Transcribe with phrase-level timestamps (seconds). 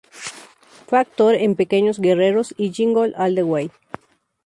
[0.87, 3.69] Fue actor en "Pequeños guerreros" y "Jingle All the Way".